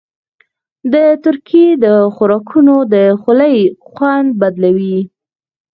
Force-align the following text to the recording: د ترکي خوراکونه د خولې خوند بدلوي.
د 0.93 0.95
ترکي 1.25 1.65
خوراکونه 2.15 2.75
د 2.93 2.95
خولې 3.21 3.55
خوند 3.89 4.29
بدلوي. 4.41 4.99